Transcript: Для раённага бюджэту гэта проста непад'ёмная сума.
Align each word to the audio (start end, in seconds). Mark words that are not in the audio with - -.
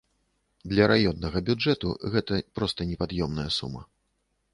Для 0.71 0.85
раённага 0.91 1.41
бюджэту 1.49 1.91
гэта 2.15 2.39
проста 2.61 2.81
непад'ёмная 2.93 3.47
сума. 3.59 3.83